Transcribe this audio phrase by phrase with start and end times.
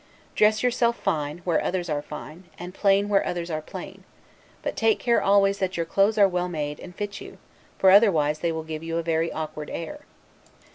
[0.33, 4.03] Dress yourself fine, where others are fine; and plain where others are plain;
[4.63, 7.37] but take care always that your clothes are well made, and fit you,
[7.77, 9.99] for otherwise they will give you a very awkward air.